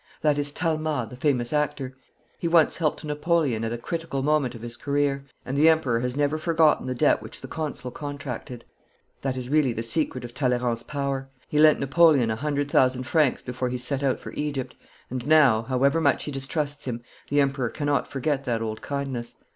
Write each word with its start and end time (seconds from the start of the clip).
That 0.23 0.39
is 0.39 0.51
Talma 0.51 1.05
the 1.07 1.15
famous 1.15 1.53
actor. 1.53 1.93
He 2.39 2.47
once 2.47 2.77
helped 2.77 3.05
Napoleon 3.05 3.63
at 3.63 3.71
a 3.71 3.77
critical 3.77 4.23
moment 4.23 4.55
of 4.55 4.63
his 4.63 4.75
career, 4.75 5.25
and 5.45 5.55
the 5.55 5.69
Emperor 5.69 5.99
has 5.99 6.15
never 6.17 6.39
forgotten 6.39 6.87
the 6.87 6.95
debt 6.95 7.21
which 7.21 7.41
the 7.41 7.47
Consul 7.47 7.91
contracted. 7.91 8.65
That 9.21 9.37
is 9.37 9.47
really 9.47 9.73
the 9.73 9.83
secret 9.83 10.25
of 10.25 10.33
Talleyrand's 10.33 10.81
power. 10.81 11.29
He 11.47 11.59
lent 11.59 11.79
Napoleon 11.79 12.31
a 12.31 12.35
hundred 12.35 12.71
thousand 12.71 13.03
francs 13.03 13.43
before 13.43 13.69
he 13.69 13.77
set 13.77 14.01
out 14.01 14.19
for 14.19 14.31
Egypt, 14.31 14.73
and 15.11 15.27
now, 15.27 15.61
however 15.61 16.01
much 16.01 16.23
he 16.23 16.31
distrusts 16.31 16.85
him, 16.85 17.03
the 17.29 17.39
Emperor 17.39 17.69
cannot 17.69 18.07
forget 18.07 18.43
that 18.45 18.63
old 18.63 18.81
kindness. 18.81 19.35